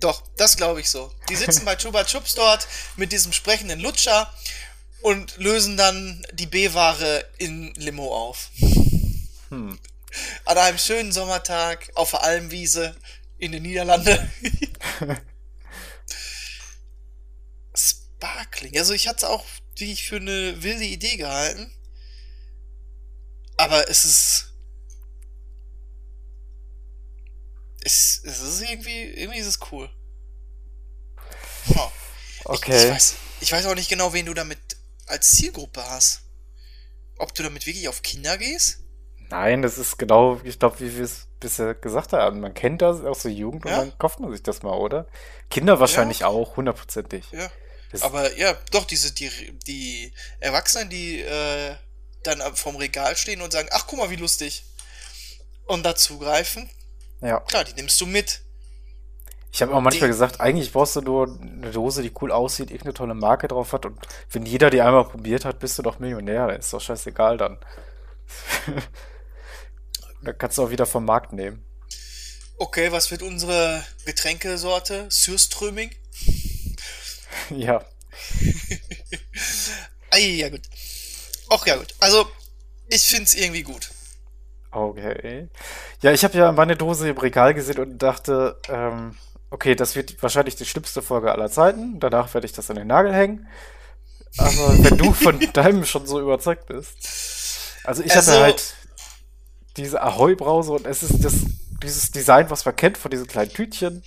[0.00, 1.12] doch, das glaube ich so.
[1.28, 4.32] Die sitzen bei Chupa Chups dort mit diesem sprechenden Lutscher
[5.02, 8.50] und lösen dann die B-Ware in Limo auf.
[9.50, 9.78] Hm.
[10.44, 12.96] An einem schönen Sommertag auf der Almwiese
[13.38, 14.30] in den Niederlanden.
[17.74, 18.78] Sparkling.
[18.78, 19.44] Also ich hatte es auch,
[19.76, 21.70] wie ich für eine wilde Idee gehalten.
[23.56, 24.52] Aber es ist
[27.86, 29.88] es, es ist irgendwie, irgendwie ist es cool.
[31.68, 31.90] Oh.
[32.44, 32.76] Okay.
[32.76, 34.58] Ich, ich, weiß, ich weiß auch nicht genau, wen du damit
[35.06, 36.22] als Zielgruppe hast.
[37.18, 38.80] Ob du damit wirklich auf Kinder gehst?
[39.30, 42.40] Nein, das ist genau, ich glaube, wie wir es bisher gesagt haben.
[42.40, 43.72] Man kennt das aus der Jugend ja.
[43.72, 45.06] und dann kauft man sich das mal, oder?
[45.50, 46.28] Kinder wahrscheinlich ja.
[46.28, 47.30] auch, hundertprozentig.
[47.32, 47.50] Ja.
[47.92, 49.30] Das Aber ja, doch, diese, die,
[49.66, 51.74] die Erwachsenen, die äh,
[52.22, 54.64] dann vom Regal stehen und sagen, ach guck mal, wie lustig.
[55.66, 56.70] Und dazugreifen,
[57.20, 57.40] ja.
[57.40, 58.42] Klar, die nimmst du mit.
[59.52, 62.70] Ich habe auch manchmal die, gesagt, eigentlich brauchst du nur eine Dose, die cool aussieht,
[62.70, 63.98] irgendeine tolle Marke drauf hat und
[64.30, 66.50] wenn jeder die einmal probiert hat, bist du doch Millionär.
[66.58, 67.58] Ist doch scheißegal dann.
[70.26, 71.64] da kannst du auch wieder vom Markt nehmen.
[72.58, 75.06] Okay, was wird unsere Getränkesorte?
[75.08, 75.90] Sürströming?
[77.50, 77.84] ja.
[80.10, 80.62] Ei, ja gut.
[81.50, 81.94] Ach ja gut.
[82.00, 82.26] Also,
[82.88, 83.90] ich find's irgendwie gut.
[84.70, 85.48] Okay.
[86.02, 89.16] Ja, ich habe ja meine Dose im Regal gesehen und dachte, ähm,
[89.50, 92.00] okay, das wird wahrscheinlich die schlimmste Folge aller Zeiten.
[92.00, 93.46] Danach werde ich das an den Nagel hängen.
[94.38, 96.96] Aber wenn du von deinem schon so überzeugt bist.
[97.84, 98.74] Also ich also, hatte halt
[99.76, 101.34] diese Ahoi-Brause und es ist das,
[101.82, 104.02] dieses Design, was man kennt von diesen kleinen Tütchen.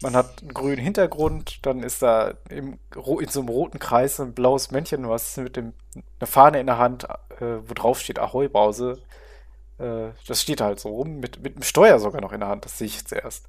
[0.00, 4.34] Man hat einen grünen Hintergrund, dann ist da im, in so einem roten Kreis ein
[4.34, 5.72] blaues Männchen, was mit dem,
[6.18, 9.02] eine Fahne in der Hand, äh, wo drauf steht Ahoi-Brause.
[9.78, 12.64] Äh, das steht halt so rum, mit, mit dem Steuer sogar noch in der Hand,
[12.64, 13.44] das sehe ich jetzt erst.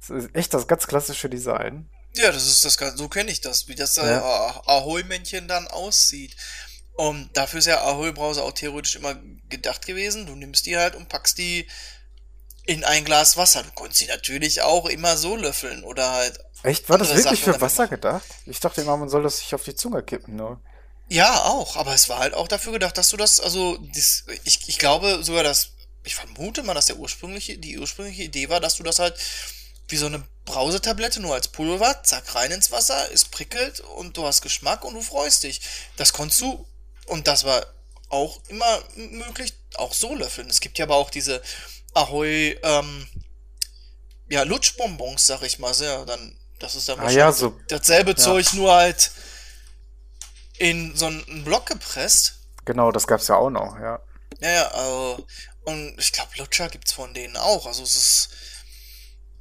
[0.00, 1.88] Das ist echt das ganz klassische Design.
[2.14, 4.62] Ja, das ist das, so kenne ich das, wie das ja.
[4.66, 6.34] Ahoi-Männchen dann aussieht.
[6.98, 9.14] Und dafür ist ja Ahoi-Brause auch theoretisch immer
[9.48, 10.26] gedacht gewesen.
[10.26, 11.68] Du nimmst die halt und packst die
[12.66, 13.62] in ein Glas Wasser.
[13.62, 16.40] Du konntest sie natürlich auch immer so löffeln oder halt.
[16.64, 16.88] Echt?
[16.88, 18.26] War das wirklich Sachen für Wasser gedacht?
[18.46, 20.60] Ich dachte immer, man soll das sich auf die Zunge kippen, nur.
[21.08, 24.68] Ja, auch, aber es war halt auch dafür gedacht, dass du das, also das, ich,
[24.68, 25.70] ich glaube sogar, dass,
[26.02, 29.14] ich vermute mal, dass der ursprüngliche, die ursprüngliche Idee war, dass du das halt
[29.86, 34.26] wie so eine Brausetablette nur als Pulver, zack, rein ins Wasser, es prickelt und du
[34.26, 35.60] hast Geschmack und du freust dich.
[35.96, 36.66] Das konntest du,
[37.08, 37.64] und das war
[38.08, 40.48] auch immer möglich, auch so löffeln.
[40.48, 41.42] Es gibt ja aber auch diese
[41.94, 43.08] Ahoi, ähm,
[44.28, 48.16] ja, Lutschbonbons, sag ich mal, sehr, dann, das ist dann ah, ja, so, dasselbe ja.
[48.16, 49.10] Zeug, nur halt
[50.58, 52.34] in so einen Block gepresst.
[52.64, 54.00] Genau, das gab's ja auch noch, ja.
[54.40, 55.26] Ja, ja, also,
[55.64, 57.66] und ich glaube, Lutscher gibt's von denen auch.
[57.66, 58.28] Also es ist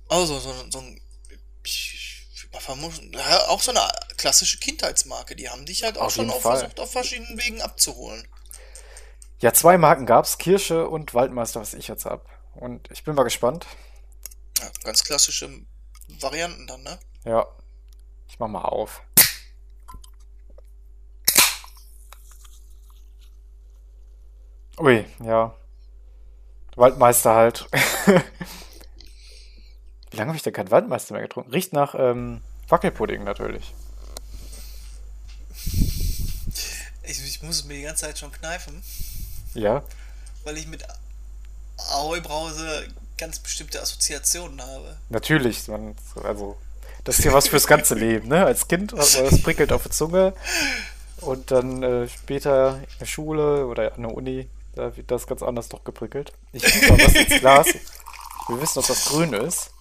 [0.10, 1.02] also so, so ein
[3.12, 3.82] ja, auch so eine
[4.18, 5.36] klassische Kindheitsmarke.
[5.36, 8.28] Die haben dich halt auch auf schon auch versucht, auf verschiedenen Wegen abzuholen.
[9.40, 12.28] Ja, zwei Marken gab's, Kirsche und Waldmeister, was ich jetzt hab.
[12.56, 13.68] Und ich bin mal gespannt.
[14.60, 15.50] Ja, ganz klassische
[16.08, 17.00] Varianten dann, ne?
[17.24, 17.46] Ja.
[18.28, 19.02] Ich mach mal auf.
[24.80, 25.56] Ui, ja.
[26.76, 27.68] Waldmeister halt.
[30.18, 31.52] Wie lange habe ich denn keinen Waldmeister mehr getrunken?
[31.52, 33.72] Riecht nach ähm, Wackelpudding natürlich.
[37.04, 38.82] Ich, ich, muss es mir die ganze Zeit schon kneifen.
[39.54, 39.84] Ja.
[40.44, 40.84] Weil ich mit
[41.92, 42.88] Ahoi-Brause
[43.20, 44.98] ganz bestimmte Assoziationen habe.
[45.10, 46.58] Natürlich, man, also
[47.04, 48.44] das ist ja was fürs ganze Leben, ne?
[48.44, 50.34] Als Kind, das prickelt auf der Zunge
[51.22, 55.44] und dann äh, später in der Schule oder an der Uni da wird das ganz
[55.44, 56.34] anders doch geprickelt.
[56.54, 57.68] Ich guck mal was ins Glas.
[58.48, 59.72] Wir wissen, dass das grün ist.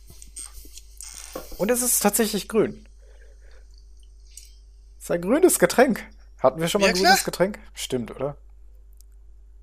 [1.58, 2.88] Und es ist tatsächlich grün.
[4.98, 6.04] Es ist ein grünes Getränk.
[6.38, 7.58] Hatten wir schon mal ja, ein grünes Getränk?
[7.74, 8.36] Stimmt, oder?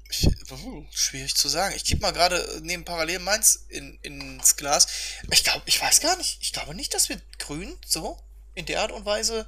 [0.10, 1.76] Ich, uh, schwierig zu sagen.
[1.76, 4.88] Ich gebe mal gerade neben parallel meins in, ins Glas.
[5.32, 6.38] Ich glaube, ich weiß gar nicht.
[6.42, 8.20] Ich glaube nicht, dass wir grün so
[8.54, 9.48] in der Art und Weise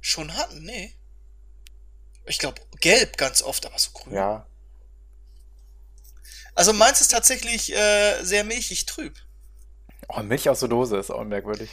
[0.00, 0.62] schon hatten.
[0.62, 0.94] Nee.
[2.26, 4.14] Ich glaube, gelb ganz oft, aber so grün.
[4.14, 4.46] Ja.
[6.54, 9.16] Also meins ist tatsächlich äh, sehr milchig trüb.
[10.08, 11.70] Oh, Milch aus der Dose ist auch merkwürdig.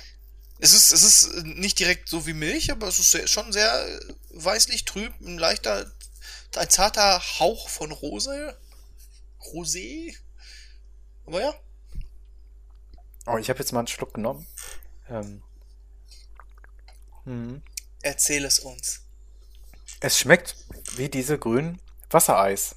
[0.60, 4.86] Es ist, es ist nicht direkt so wie Milch, aber es ist schon sehr weißlich
[4.86, 5.92] trüb, ein leichter,
[6.56, 8.58] ein zarter Hauch von Rose.
[9.42, 10.16] Rosé.
[11.26, 11.54] Aber ja.
[13.28, 14.48] Oh, ich habe jetzt mal einen Schluck genommen.
[15.10, 15.44] Ähm.
[17.24, 17.62] Hm.
[18.02, 19.02] Erzähl es uns.
[20.00, 20.56] Es schmeckt
[20.96, 22.76] wie diese grünen Wassereis.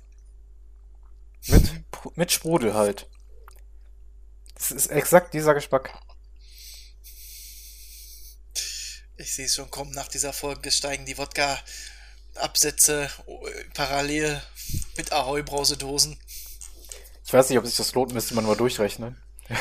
[1.47, 1.71] Mit,
[2.17, 3.09] mit Sprudel halt.
[4.59, 5.93] Es ist exakt dieser Geschmack.
[9.17, 13.11] Ich sehe es schon kommen, nach dieser Folge steigen die Wodka-Absätze
[13.75, 14.43] parallel
[14.97, 16.19] mit Ahoi-Brausedosen.
[17.25, 19.21] Ich weiß nicht, ob sich das lohnt, müsste man mal durchrechnen.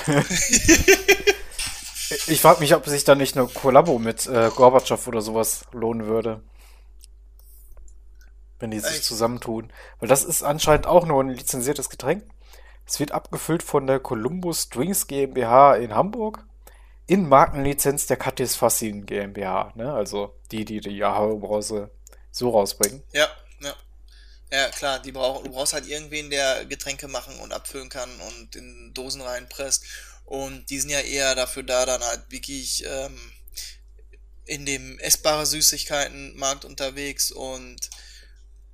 [2.28, 6.08] ich frage mich, ob sich da nicht eine Kollabo mit äh, Gorbatschow oder sowas lohnen
[6.08, 6.44] würde.
[8.60, 9.04] Wenn die sich Echt?
[9.04, 9.72] zusammentun.
[10.00, 12.24] Weil das ist anscheinend auch nur ein lizenziertes Getränk.
[12.88, 16.46] Es wird abgefüllt von der Columbus Drinks GmbH in Hamburg
[17.06, 19.94] in Markenlizenz der Katis Fassin GmbH, ne?
[19.94, 21.90] Also die, die die Ahoi-Brause
[22.32, 23.04] so rausbringen.
[23.14, 23.30] Ja,
[23.62, 23.76] ja.
[24.52, 28.56] Ja, klar, die brauch, du brauchst halt irgendwen, der Getränke machen und abfüllen kann und
[28.56, 29.84] in Dosen reinpresst.
[30.26, 33.18] Und die sind ja eher dafür da, dann halt wirklich ähm,
[34.46, 37.90] in dem essbare Süßigkeiten-Markt unterwegs und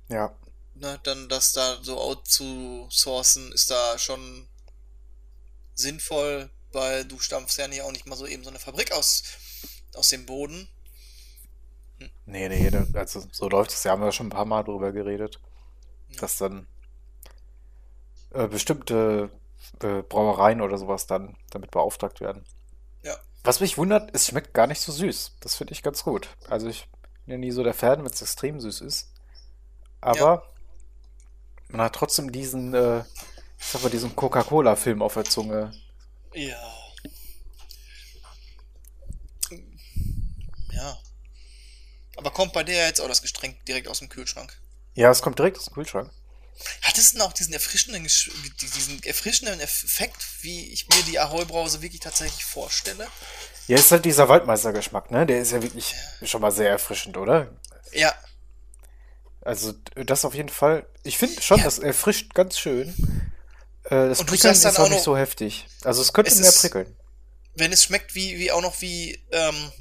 [0.08, 0.34] ja.
[0.76, 4.48] Ne, dann das da so out zu sourcen, ist da schon
[5.74, 9.22] sinnvoll, weil du stampfst ja nicht auch nicht mal so eben so eine Fabrik aus,
[9.94, 10.68] aus dem Boden.
[11.98, 12.10] Hm.
[12.26, 15.38] Nee, nee, also so läuft es ja, haben wir schon ein paar Mal drüber geredet,
[16.10, 16.20] ja.
[16.20, 16.66] dass dann
[18.30, 19.30] äh, bestimmte
[19.80, 22.44] äh, Brauereien oder sowas dann damit beauftragt werden.
[23.02, 23.16] Ja.
[23.44, 25.36] Was mich wundert, es schmeckt gar nicht so süß.
[25.40, 26.28] Das finde ich ganz gut.
[26.48, 26.88] Also ich
[27.24, 29.12] bin ja nie so der Fan, wenn es extrem süß ist.
[30.00, 30.42] Aber ja.
[31.74, 33.00] Man hat trotzdem diesen, äh,
[33.58, 35.72] ich sag mal, diesen Coca-Cola-Film auf der Zunge.
[36.32, 36.56] Ja.
[40.72, 40.98] Ja.
[42.16, 44.56] Aber kommt bei der jetzt auch das Getränk direkt aus dem Kühlschrank?
[44.94, 46.12] Ja, es kommt direkt aus dem Kühlschrank.
[46.82, 52.00] Hat es denn auch diesen erfrischenden, diesen erfrischenden Effekt, wie ich mir die Ahoi-Brause wirklich
[52.00, 53.08] tatsächlich vorstelle?
[53.66, 55.26] Ja, ist halt dieser Waldmeister-Geschmack, ne?
[55.26, 57.48] Der ist ja wirklich schon mal sehr erfrischend, oder?
[57.92, 58.14] Ja.
[59.44, 60.86] Also, das auf jeden Fall.
[61.02, 61.64] Ich finde schon, ja.
[61.64, 62.88] das erfrischt ganz schön.
[63.84, 65.66] Äh, das Prickeln ist auch, auch nicht so heftig.
[65.84, 66.96] Also, es könnte es mehr prickeln.
[67.54, 69.72] Wenn es schmeckt wie, wie auch noch wie ähm,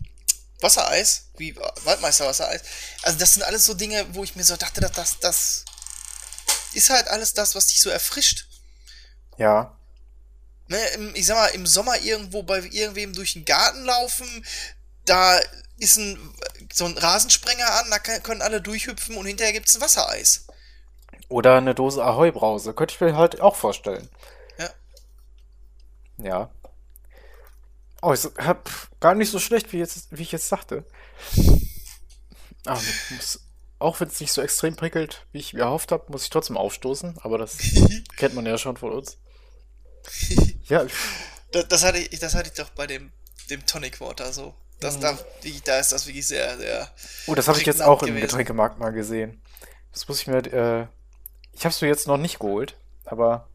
[0.60, 2.62] Wassereis, wie Waldmeister Wassereis.
[3.04, 5.66] Also, das sind alles so Dinge, wo ich mir so dachte, dass das, das
[6.74, 8.46] ist halt alles das, was dich so erfrischt.
[9.38, 9.78] Ja.
[10.68, 14.46] Ne, im, ich sag mal, im Sommer irgendwo bei irgendwem durch den Garten laufen,
[15.06, 15.40] da
[15.84, 16.18] ist ein,
[16.72, 20.48] so ein Rasensprenger an, da können alle durchhüpfen und hinterher gibt es ein Wassereis.
[21.30, 24.10] Oder eine Dose Ahoi-Brause, könnte ich mir halt auch vorstellen.
[24.58, 24.70] Ja.
[26.18, 26.52] Ja.
[28.02, 28.70] Oh, ich hab
[29.00, 30.86] gar nicht so schlecht, wie, jetzt, wie ich jetzt dachte.
[32.66, 33.40] Aber muss,
[33.80, 36.58] auch wenn es nicht so extrem prickelt, wie ich mir erhofft habe, muss ich trotzdem
[36.58, 37.18] aufstoßen.
[37.22, 37.58] Aber das
[38.18, 39.18] kennt man ja schon von uns.
[40.68, 40.86] ja.
[41.52, 43.12] Das, das, hatte ich, das hatte ich doch bei dem,
[43.50, 44.54] dem Tonic Water so.
[44.80, 45.18] Das, da,
[45.66, 46.90] da ist das wirklich sehr, sehr.
[47.28, 48.18] Oh, das habe ich jetzt auch gewesen.
[48.18, 49.42] im Getränkemarkt mal gesehen.
[49.92, 50.38] Das muss ich mir.
[50.38, 50.88] Äh,
[51.54, 53.48] ich habe es mir jetzt noch nicht geholt, aber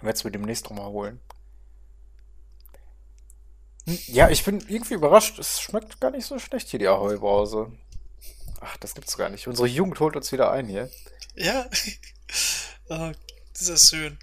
[0.00, 1.20] werde es mir demnächst nochmal holen.
[3.86, 5.38] Hm, ja, ich bin irgendwie überrascht.
[5.38, 7.72] Es schmeckt gar nicht so schlecht hier, die Ahoi-Brause.
[8.60, 9.46] Ach, das gibt's gar nicht.
[9.46, 10.90] Unsere Jugend holt uns wieder ein hier.
[11.34, 11.68] Ja.
[12.88, 13.12] oh,
[13.52, 14.18] das ist schön.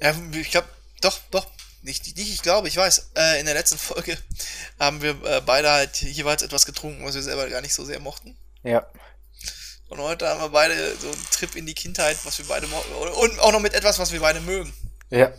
[0.00, 0.68] Ja, ich glaube,
[1.02, 1.46] doch, doch,
[1.82, 4.16] nicht, nicht ich glaube, ich weiß, äh, in der letzten Folge
[4.78, 8.00] haben wir äh, beide halt jeweils etwas getrunken, was wir selber gar nicht so sehr
[8.00, 8.36] mochten.
[8.62, 8.86] Ja.
[9.88, 12.92] Und heute haben wir beide so einen Trip in die Kindheit, was wir beide mochten.
[12.92, 14.72] Und auch noch mit etwas, was wir beide mögen.
[15.10, 15.32] Ja.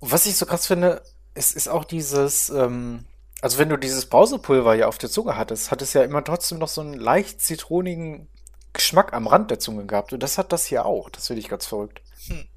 [0.00, 1.02] Und was ich so krass finde,
[1.34, 3.06] es ist auch dieses, ähm,
[3.40, 6.58] also wenn du dieses Brausepulver ja auf der Zunge hattest, hat es ja immer trotzdem
[6.58, 8.28] noch so einen leicht zitronigen
[8.72, 10.12] Geschmack am Rand der Zunge gehabt.
[10.12, 11.08] Und das hat das hier auch.
[11.08, 12.02] Das finde ich ganz verrückt.
[12.26, 12.48] Hm.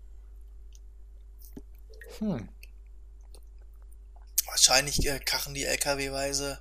[2.20, 2.50] Hm.
[4.54, 6.60] Wahrscheinlich äh, kachen die LKW-weise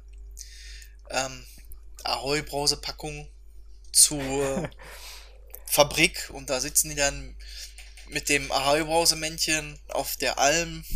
[1.11, 1.45] ähm,
[2.05, 3.29] Ahoi-Brausepackungen
[3.93, 4.71] zur
[5.67, 7.37] Fabrik und da sitzen die dann
[8.09, 10.87] mit dem Ahoi-Brausemännchen auf der Alm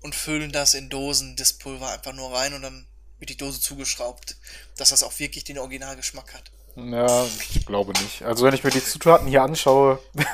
[0.00, 2.86] und füllen das in Dosen, das Pulver einfach nur rein und dann
[3.18, 4.38] wird die Dose zugeschraubt,
[4.78, 6.50] dass das auch wirklich den Originalgeschmack hat.
[6.76, 8.22] Ja, ich glaube nicht.
[8.22, 9.98] Also wenn ich mir die Zutaten hier anschaue.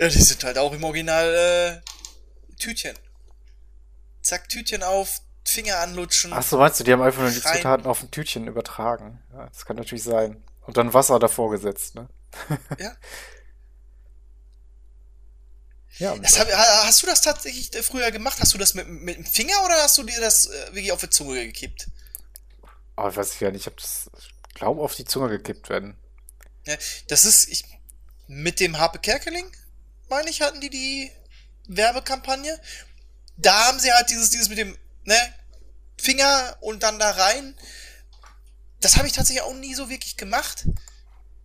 [0.00, 2.98] ja, die sind halt auch im Original äh, Tütchen.
[4.22, 6.32] Zack, Tütchen auf, Finger anlutschen.
[6.32, 9.22] Achso, meinst du, die haben einfach nur die Zutaten auf ein Tütchen übertragen?
[9.32, 10.42] Ja, das kann natürlich sein.
[10.66, 12.08] Und dann Wasser davor gesetzt, ne?
[12.78, 12.92] ja.
[15.98, 16.48] Ja, hab,
[16.86, 18.38] hast du das tatsächlich früher gemacht?
[18.40, 21.00] Hast du das mit, mit dem Finger oder hast du dir das äh, wirklich auf
[21.00, 21.88] die Zunge gekippt?
[22.96, 23.60] Oh, ich weiß ja nicht.
[23.60, 24.10] Ich habe das,
[24.54, 25.98] glaube auf die Zunge gekippt werden.
[26.66, 26.76] Ja,
[27.08, 27.64] das ist ich,
[28.28, 29.44] mit dem Harpe Kerkeling,
[30.08, 31.10] meine ich, hatten die die
[31.68, 32.58] Werbekampagne.
[33.40, 35.34] Da haben sie halt dieses, dieses mit dem ne,
[35.98, 37.54] Finger und dann da rein.
[38.80, 40.66] Das habe ich tatsächlich auch nie so wirklich gemacht.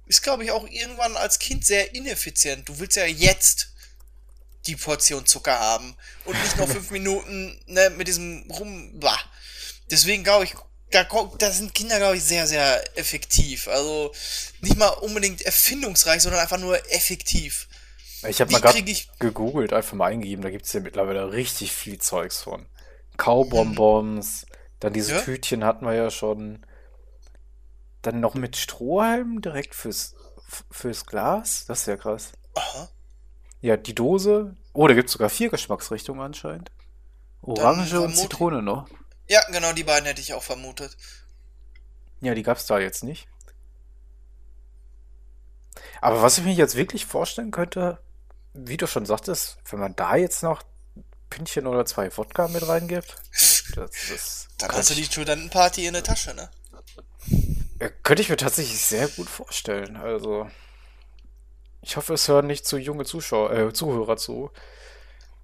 [0.07, 2.69] Ist, glaube ich, auch irgendwann als Kind sehr ineffizient.
[2.69, 3.69] Du willst ja jetzt
[4.67, 8.99] die Portion Zucker haben und nicht noch fünf Minuten ne, mit diesem rum.
[8.99, 9.19] Bah.
[9.89, 10.55] Deswegen glaube ich,
[10.91, 11.03] da,
[11.37, 13.67] da sind Kinder, glaube ich, sehr, sehr effektiv.
[13.67, 14.13] Also
[14.61, 17.67] nicht mal unbedingt erfindungsreich, sondern einfach nur effektiv.
[18.29, 18.83] Ich habe mal gerade
[19.19, 22.65] gegoogelt, einfach mal eingegeben, da gibt es ja mittlerweile richtig viel Zeugs von.
[23.17, 24.49] Kaubonbons, hm.
[24.79, 25.21] dann diese ja?
[25.21, 26.65] Tütchen hatten wir ja schon.
[28.01, 30.15] Dann noch mit Strohhalm direkt fürs,
[30.69, 31.65] fürs Glas.
[31.65, 32.33] Das ist ja krass.
[32.53, 32.89] Aha.
[33.61, 34.55] Ja, die Dose.
[34.73, 36.71] Oh, da gibt es sogar vier Geschmacksrichtungen anscheinend.
[37.41, 38.87] Orange und Zitrone noch.
[39.27, 40.95] Ja, genau, die beiden hätte ich auch vermutet.
[42.21, 43.27] Ja, die gab es da jetzt nicht.
[46.01, 47.99] Aber was ich mir jetzt wirklich vorstellen könnte,
[48.55, 50.63] wie du schon sagtest, wenn man da jetzt noch
[51.29, 53.63] Pünktchen oder zwei Wodka mit reingibt, das,
[54.09, 56.49] das dann hast du die Studentenparty in der Tasche, ne?
[58.03, 59.97] Könnte ich mir tatsächlich sehr gut vorstellen.
[59.97, 60.49] Also,
[61.81, 64.49] ich hoffe, es hören nicht zu junge Zuschauer, äh, Zuhörer zu.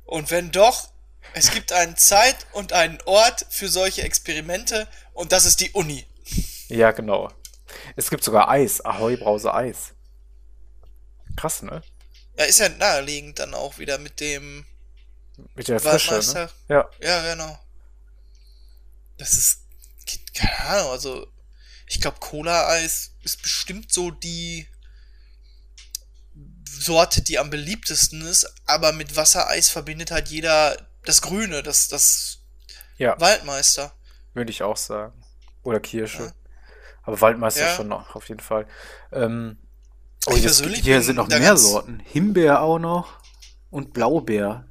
[0.06, 0.90] Und wenn doch,
[1.34, 6.06] es gibt eine Zeit und einen Ort für solche Experimente und das ist die Uni.
[6.70, 7.32] Ja, genau.
[7.96, 9.94] Es gibt sogar Eis, Ahoi Brause Eis.
[11.36, 11.82] Krass, ne?
[12.38, 14.66] Ja, ist ja naheliegend dann auch wieder mit dem
[15.56, 16.50] mit der Frische, ne?
[16.68, 16.90] Ja.
[17.02, 17.60] Ja, genau.
[19.18, 19.62] Das ist
[20.34, 21.28] keine Ahnung, also
[21.88, 24.68] ich glaube Cola-Eis ist bestimmt so die
[26.68, 32.40] Sorte, die am beliebtesten ist, aber mit Wassereis verbindet halt jeder das Grüne, das, das
[32.98, 33.20] ja.
[33.20, 33.94] Waldmeister.
[34.34, 35.24] Würde ich auch sagen.
[35.64, 36.24] Oder Kirsche.
[36.24, 36.34] Ja.
[37.04, 37.76] Aber Waldmeister ja.
[37.76, 38.68] schon noch, auf jeden Fall.
[39.12, 39.58] Ähm,
[40.28, 42.02] oh, jetzt, hier sind noch mehr Sorten.
[42.06, 43.20] Himbeer auch noch
[43.70, 44.66] und Blaubeer.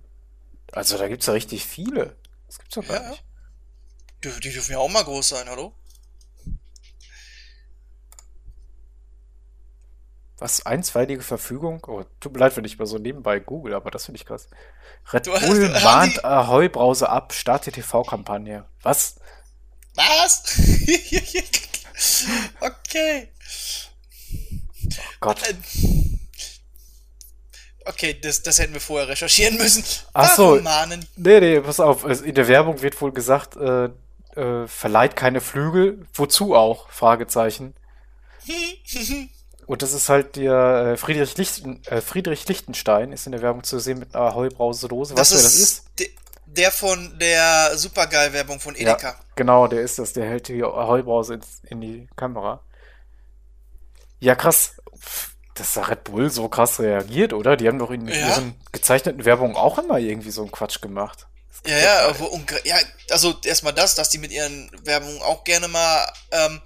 [0.73, 2.17] Also da gibt es ja richtig viele.
[2.47, 3.25] Das gibt's doch gar nicht.
[4.23, 5.75] Die, die dürfen ja auch mal groß sein, hallo?
[10.41, 10.65] Was?
[10.65, 11.85] Einstweilige Verfügung?
[11.87, 14.49] Oh, tut mir leid, wenn ich mal so nebenbei google, aber das finde ich krass.
[15.13, 18.65] Red du Bull hast, mahnt Ahoi-Brause ab, starte TV-Kampagne.
[18.83, 19.17] Was?
[19.95, 20.59] Was?
[22.61, 23.29] okay.
[24.91, 25.41] Oh Gott.
[27.85, 29.85] Okay, das, das hätten wir vorher recherchieren müssen.
[30.13, 30.61] Achso.
[31.17, 32.05] Nee, nee, pass auf.
[32.05, 33.89] In der Werbung wird wohl gesagt, äh,
[34.37, 36.07] äh, verleiht keine Flügel.
[36.15, 36.89] Wozu auch?
[36.91, 37.75] Fragezeichen.
[39.67, 43.63] Und das ist halt der äh, Friedrich, Lichten, äh, Friedrich Lichtenstein, ist in der Werbung
[43.63, 45.17] zu sehen mit einer Heubrause-Dose.
[45.17, 45.85] Weißt du, wer das ist?
[46.47, 49.09] Der von der Supergeil-Werbung von Edeka.
[49.11, 50.13] Ja, genau, der ist das.
[50.13, 52.65] Der hält die Heubrause in, in die Kamera.
[54.19, 54.80] Ja, krass.
[55.55, 57.57] Dass da Red Bull so krass reagiert, oder?
[57.57, 58.29] Die haben doch in ja.
[58.29, 61.27] ihren gezeichneten Werbungen auch immer irgendwie so einen Quatsch gemacht.
[61.67, 62.31] Ja, ja, aber,
[62.65, 62.77] ja,
[63.11, 66.61] also erstmal das, dass die mit ihren Werbungen auch gerne mal ähm,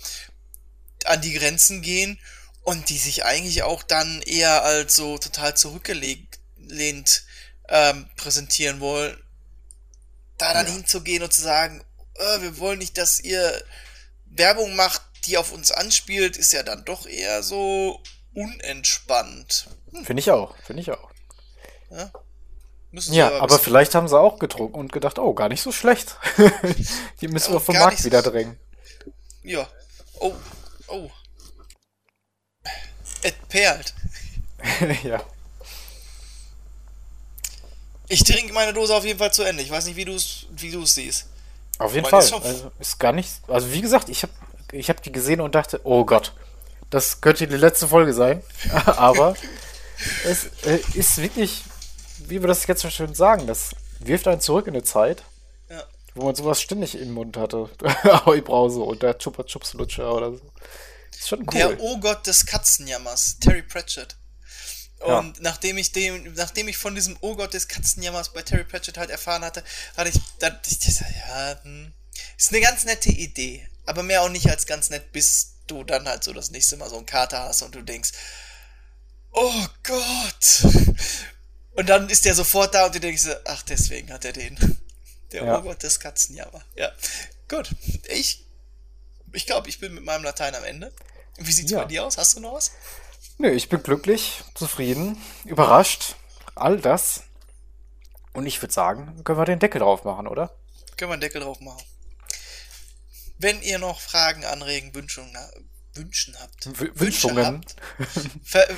[1.04, 2.18] an die Grenzen gehen
[2.62, 6.28] und die sich eigentlich auch dann eher als so total zurückgelehnt
[7.68, 9.16] ähm, präsentieren wollen,
[10.38, 10.72] da dann ja.
[10.72, 13.62] hinzugehen und zu sagen, äh, wir wollen nicht, dass ihr
[14.26, 18.00] Werbung macht, die auf uns anspielt, ist ja dann doch eher so
[18.34, 19.68] unentspannt.
[19.92, 20.04] Hm.
[20.04, 21.10] Finde ich auch, finde ich auch.
[21.90, 22.10] Ja,
[22.92, 26.16] ja aber, aber vielleicht haben sie auch getrunken und gedacht, oh, gar nicht so schlecht.
[27.20, 28.58] die müssen ja, wir vom Markt wieder drängen.
[29.42, 29.68] Ja.
[30.20, 30.32] Oh,
[30.88, 31.10] oh.
[33.22, 33.94] Es perlt.
[35.02, 35.22] ja.
[38.08, 39.62] Ich trinke meine Dose auf jeden Fall zu Ende.
[39.62, 41.26] Ich weiß nicht, wie du es wie du's siehst.
[41.78, 42.22] Auf jeden Fall.
[42.22, 43.30] Ist, also, ist gar nicht.
[43.48, 44.32] Also, wie gesagt, ich habe
[44.72, 46.32] ich hab die gesehen und dachte, oh Gott,
[46.94, 48.40] das könnte die letzte Folge sein.
[48.86, 49.34] Aber
[50.24, 51.64] es äh, ist wirklich,
[52.18, 55.24] wie wir das jetzt so schön sagen, das wirft einen zurück in eine Zeit,
[55.68, 55.82] ja.
[56.14, 57.68] wo man sowas ständig im Mund hatte.
[58.26, 60.52] Heubrause und der Chupa Chups Lutscher oder so.
[61.10, 61.46] Ist schon cool.
[61.52, 64.16] Der Oh Gott des Katzenjammers, Terry Pratchett.
[65.00, 65.42] Und ja.
[65.42, 69.10] nachdem ich dem, nachdem ich von diesem Oh Gott des Katzenjammers bei Terry Pratchett halt
[69.10, 69.64] erfahren hatte,
[69.96, 71.92] hatte ich, da, ich ja, hm,
[72.38, 76.06] ist eine ganz nette Idee, aber mehr auch nicht als ganz nett, bis du dann
[76.08, 78.12] halt so das nächste Mal so einen Kater hast und du denkst,
[79.32, 80.64] oh Gott.
[81.76, 84.56] Und dann ist der sofort da und du denkst, ach, deswegen hat er den.
[85.32, 85.56] Der Ja.
[85.56, 86.62] Urgott des Katzenjammer.
[86.76, 86.92] Ja.
[87.48, 87.70] Gut.
[88.08, 88.46] Ich,
[89.32, 90.92] ich glaube, ich bin mit meinem Latein am Ende.
[91.38, 91.80] Wie sieht's Ja.
[91.80, 92.16] bei dir aus?
[92.18, 92.70] Hast du noch was?
[93.38, 96.14] Nö, ich bin glücklich, zufrieden, überrascht.
[96.54, 97.22] All das.
[98.32, 100.54] Und ich würde sagen, können wir den Deckel drauf machen, oder?
[100.96, 101.82] Können wir einen Deckel drauf machen.
[103.38, 105.36] Wenn ihr noch Fragen, Anregen, Wünschungen,
[105.94, 106.66] Wünschen habt.
[106.66, 107.44] W Wünsche Wünschungen.
[107.44, 107.76] habt,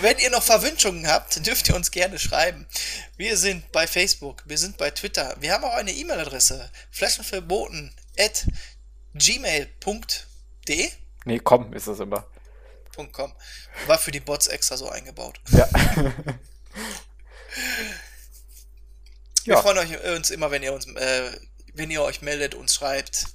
[0.02, 2.66] wenn ihr noch Verwünschungen habt, dürft ihr uns gerne schreiben.
[3.16, 8.46] Wir sind bei Facebook, wir sind bei Twitter, wir haben auch eine E-Mail-Adresse, flaschenverboten at
[9.14, 10.90] gmail.de
[11.24, 12.26] Nee, komm, ist das immer.
[13.12, 13.32] .com.
[13.86, 15.38] War für die Bots extra so eingebaut.
[15.50, 15.68] Ja.
[19.44, 19.62] Wir Ja.
[19.62, 21.30] freuen euch, uns immer, wenn ihr uns, äh,
[21.74, 23.26] wenn ihr euch meldet, uns schreibt.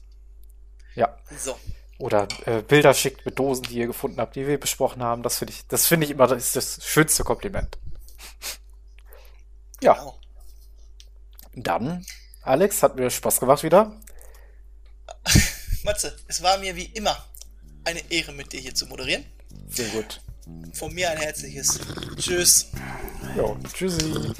[0.95, 1.17] Ja.
[1.37, 1.57] So.
[1.97, 5.21] Oder äh, Bilder schickt mit Dosen, die ihr gefunden habt, die wir besprochen haben.
[5.21, 7.77] Das finde ich, das finde ich immer das, ist das schönste Kompliment.
[9.81, 10.19] Ja, Genau.
[11.55, 12.05] dann,
[12.41, 13.95] Alex, hat mir Spaß gemacht wieder.
[15.83, 17.15] Matze, es war mir wie immer
[17.83, 19.25] eine Ehre, mit dir hier zu moderieren.
[19.69, 20.21] Sehr gut.
[20.73, 21.79] Von mir ein herzliches
[22.17, 22.67] Tschüss.
[23.37, 24.33] Jo, tschüssi.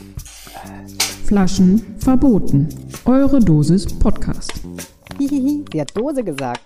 [1.26, 2.90] Flaschen verboten.
[3.06, 4.52] Eure Dosis Podcast.
[5.22, 6.62] Hihihi, sie hat Dose gesagt.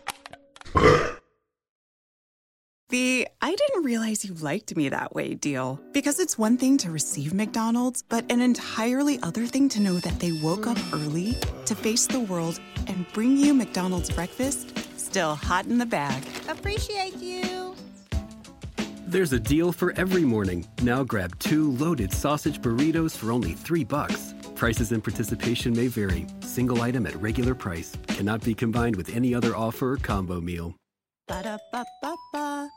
[2.88, 5.82] The I didn't realize you liked me that way deal.
[5.92, 10.20] Because it's one thing to receive McDonald's, but an entirely other thing to know that
[10.22, 11.36] they woke up early
[11.66, 16.24] to face the world and bring you McDonald's breakfast still hot in the bag.
[16.48, 17.76] Appreciate you.
[19.08, 20.66] There's a deal for every morning.
[20.82, 24.35] Now grab two loaded sausage burritos for only three bucks.
[24.56, 26.26] Prices and participation may vary.
[26.40, 30.76] Single item at regular price cannot be combined with any other offer or combo meal.
[31.28, 32.70] Ba-da-ba-ba.